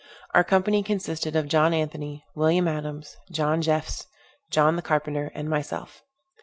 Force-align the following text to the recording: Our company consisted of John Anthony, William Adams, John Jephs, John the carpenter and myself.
Our 0.33 0.43
company 0.43 0.81
consisted 0.81 1.35
of 1.35 1.47
John 1.47 1.75
Anthony, 1.75 2.25
William 2.33 2.67
Adams, 2.67 3.17
John 3.31 3.61
Jephs, 3.61 4.07
John 4.49 4.75
the 4.75 4.81
carpenter 4.81 5.31
and 5.35 5.47
myself. 5.47 6.03